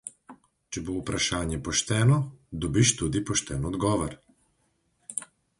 [0.77, 2.17] Če bo vprašanje pošteno,
[2.65, 4.21] dobiš tudi pošten odgovor!